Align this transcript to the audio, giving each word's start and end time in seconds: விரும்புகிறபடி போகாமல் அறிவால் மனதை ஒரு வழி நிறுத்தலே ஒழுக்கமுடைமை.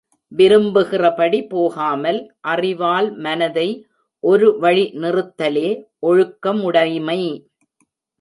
விரும்புகிறபடி 0.31 1.39
போகாமல் 1.43 2.17
அறிவால் 2.39 3.09
மனதை 3.17 3.67
ஒரு 4.23 4.47
வழி 4.59 4.85
நிறுத்தலே 4.95 5.67
ஒழுக்கமுடைமை. 6.07 7.19